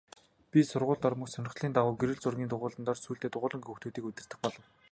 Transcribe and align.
Би 0.51 0.59
сургуульд 0.69 1.07
ормогц 1.09 1.31
сонирхлын 1.33 1.75
дагуу 1.75 1.93
гэрэл 1.99 2.19
зургийн 2.23 2.51
дугуйланд 2.51 2.89
орж 2.91 3.01
сүүлдээ 3.03 3.31
дугуйлангийн 3.31 3.69
хүүхдүүдийг 3.69 4.07
удирдах 4.07 4.39
болов. 4.43 4.63